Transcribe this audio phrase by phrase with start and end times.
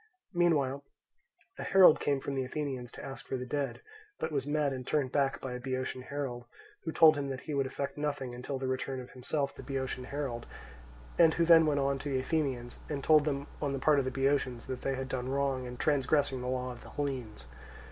[0.33, 0.83] Meanwhile
[1.59, 3.81] a herald came from the Athenians to ask for the dead,
[4.17, 6.45] but was met and turned back by a Boeotian herald,
[6.81, 10.05] who told him that he would effect nothing until the return of himself the Boeotian
[10.05, 10.47] herald,
[11.19, 14.05] and who then went on to the Athenians, and told them on the part of
[14.05, 17.45] the Boeotians that they had done wrong in transgressing the law of the Hellenes.